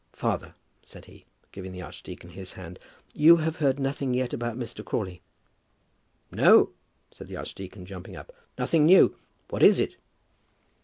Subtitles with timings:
[0.13, 2.79] "Father," said he, giving the archdeacon his hand,
[3.13, 4.83] "you have heard nothing yet about Mr.
[4.83, 5.21] Crawley?"
[6.31, 6.71] "No,"
[7.11, 9.15] said the archdeacon jumping up; "nothing new;
[9.51, 9.97] what is it?"